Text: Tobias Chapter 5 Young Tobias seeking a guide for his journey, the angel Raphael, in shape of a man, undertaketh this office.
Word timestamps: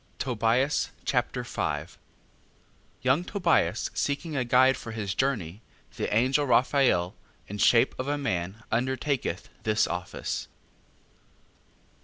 Tobias 0.17 0.89
Chapter 1.05 1.43
5 1.43 1.99
Young 3.03 3.23
Tobias 3.23 3.91
seeking 3.93 4.35
a 4.35 4.43
guide 4.43 4.75
for 4.75 4.93
his 4.93 5.13
journey, 5.13 5.61
the 5.95 6.11
angel 6.11 6.47
Raphael, 6.47 7.13
in 7.47 7.59
shape 7.59 7.93
of 7.99 8.07
a 8.07 8.17
man, 8.17 8.63
undertaketh 8.71 9.49
this 9.61 9.85
office. 9.85 10.47